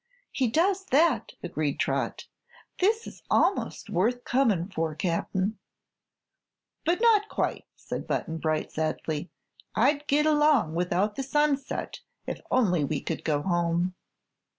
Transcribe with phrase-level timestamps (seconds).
[0.31, 2.25] "He does that!" agreed Trot.
[2.79, 5.59] "This is almost worth comin' for, Cap'n."
[6.83, 9.29] "But not quite," said Button Bright, sadly.
[9.75, 13.93] "I'd get along without the sunset if only we could go home."